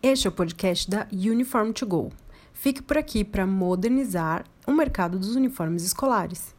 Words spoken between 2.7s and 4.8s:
por aqui para modernizar o